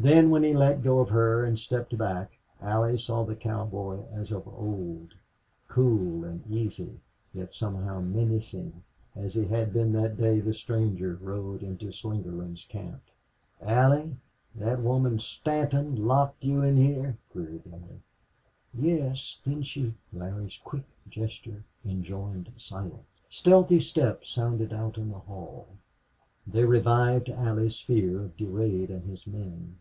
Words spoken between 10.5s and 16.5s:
strangers rode into Slingerland's camp. "Allie thet woman Stanton locked